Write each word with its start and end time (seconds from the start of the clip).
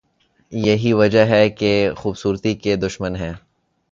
یہی 0.51 0.93
وجہ 0.93 1.25
ہے 1.25 1.49
کہ 1.49 1.87
ہم 1.87 1.93
خوبصورتی 1.95 2.53
کے 2.55 2.75
دشمن 2.75 3.15
ہیں۔ 3.15 3.33